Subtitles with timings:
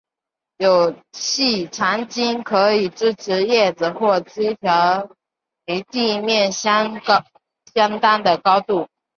[0.57, 5.11] 有细长茎可以支持叶子或枝条
[5.67, 6.99] 离地面相
[8.01, 8.87] 当的高度。